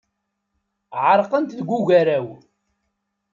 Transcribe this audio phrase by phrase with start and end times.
[1.05, 2.27] Ɣerqent deg ugaraw.